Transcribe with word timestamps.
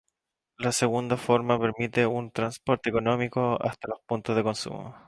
La 0.57 0.71
segunda 0.71 1.15
forma 1.15 1.59
permite 1.59 2.07
un 2.07 2.31
transporte 2.31 2.89
económico 2.89 3.61
hasta 3.61 3.89
los 3.89 4.01
puntos 4.07 4.35
de 4.35 4.41
consumo. 4.41 4.95